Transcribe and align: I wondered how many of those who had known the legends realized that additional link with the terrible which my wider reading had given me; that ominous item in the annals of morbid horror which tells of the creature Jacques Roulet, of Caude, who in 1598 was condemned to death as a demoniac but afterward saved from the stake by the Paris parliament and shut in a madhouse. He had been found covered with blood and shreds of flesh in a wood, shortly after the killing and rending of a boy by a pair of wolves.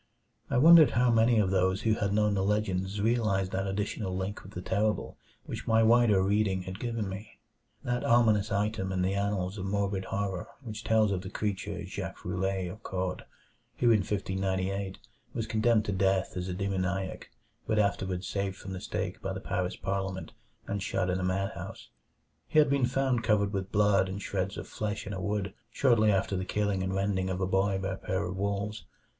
I 0.49 0.57
wondered 0.57 0.89
how 0.97 1.11
many 1.11 1.37
of 1.37 1.51
those 1.51 1.83
who 1.83 1.93
had 1.93 2.11
known 2.11 2.33
the 2.33 2.43
legends 2.43 2.99
realized 2.99 3.51
that 3.51 3.67
additional 3.67 4.17
link 4.17 4.41
with 4.41 4.53
the 4.53 4.61
terrible 4.63 5.15
which 5.45 5.67
my 5.67 5.83
wider 5.83 6.23
reading 6.23 6.63
had 6.63 6.79
given 6.79 7.07
me; 7.07 7.37
that 7.83 8.03
ominous 8.03 8.51
item 8.51 8.91
in 8.91 9.03
the 9.03 9.13
annals 9.13 9.59
of 9.59 9.65
morbid 9.67 10.05
horror 10.05 10.47
which 10.63 10.83
tells 10.83 11.11
of 11.11 11.21
the 11.21 11.29
creature 11.29 11.85
Jacques 11.85 12.25
Roulet, 12.25 12.67
of 12.67 12.81
Caude, 12.81 13.25
who 13.77 13.91
in 13.91 13.99
1598 13.99 14.97
was 15.35 15.45
condemned 15.45 15.85
to 15.85 15.91
death 15.91 16.33
as 16.35 16.47
a 16.47 16.53
demoniac 16.55 17.29
but 17.67 17.77
afterward 17.77 18.23
saved 18.25 18.55
from 18.55 18.73
the 18.73 18.81
stake 18.81 19.21
by 19.21 19.31
the 19.33 19.39
Paris 19.39 19.75
parliament 19.75 20.31
and 20.65 20.81
shut 20.81 21.11
in 21.11 21.19
a 21.19 21.23
madhouse. 21.23 21.89
He 22.47 22.57
had 22.57 22.71
been 22.71 22.87
found 22.87 23.23
covered 23.23 23.53
with 23.53 23.71
blood 23.71 24.09
and 24.09 24.19
shreds 24.19 24.57
of 24.57 24.67
flesh 24.67 25.05
in 25.05 25.13
a 25.13 25.21
wood, 25.21 25.53
shortly 25.69 26.11
after 26.11 26.35
the 26.35 26.43
killing 26.43 26.81
and 26.81 26.91
rending 26.95 27.29
of 27.29 27.39
a 27.39 27.45
boy 27.45 27.77
by 27.77 27.89
a 27.89 27.97
pair 27.97 28.23
of 28.25 28.35
wolves. 28.35 28.85